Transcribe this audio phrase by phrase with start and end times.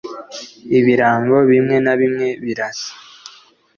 [0.77, 2.91] ibirango bimwe na bimwe birasa,